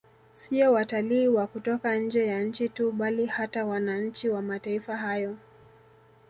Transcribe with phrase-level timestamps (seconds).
[0.33, 5.37] Siyo watalii wa kutoka nje ya nchi tu bali hata wananchi wa mataifa hayo